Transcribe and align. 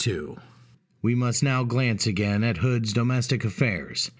"]We 1.03 1.13
must 1.13 1.43
now 1.43 1.63
glance 1.63 2.07
again 2.07 2.43
at 2.43 2.57
Hood's 2.57 2.91
domestic 2.91 3.45
affairs. 3.45 4.09